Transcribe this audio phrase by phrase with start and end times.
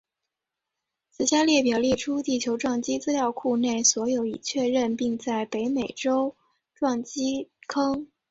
[1.19, 6.31] 以下列表列出地球撞击资料库内所有已确认并在北美洲
[6.73, 8.07] 的撞击坑。